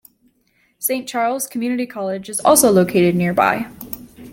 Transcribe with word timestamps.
Saint 0.79 1.07
Charles 1.07 1.45
Community 1.45 1.85
College 1.85 2.27
is 2.27 2.39
also 2.39 2.71
located 2.71 3.13
nearby. 3.13 3.67